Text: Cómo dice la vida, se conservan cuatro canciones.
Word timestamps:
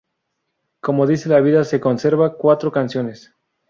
Cómo 0.81 1.05
dice 1.05 1.29
la 1.29 1.41
vida, 1.41 1.63
se 1.63 1.79
conservan 1.79 2.31
cuatro 2.35 2.71
canciones. 2.71 3.35